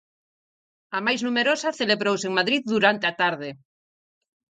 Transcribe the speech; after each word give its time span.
A 0.97 0.99
máis 1.05 1.21
numerosa, 1.27 1.77
celebrouse 1.79 2.25
en 2.29 2.37
Madrid 2.39 2.61
durante 2.73 3.05
a 3.07 3.13
tarde. 3.21 3.49